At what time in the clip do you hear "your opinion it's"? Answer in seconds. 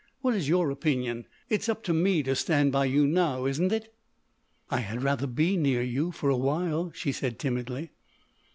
0.49-1.69